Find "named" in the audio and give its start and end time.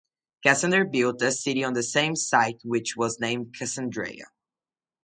3.19-3.55